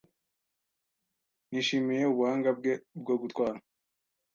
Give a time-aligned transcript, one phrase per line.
[1.49, 3.59] Nishimiye ubuhanga bwe bwo gutwara.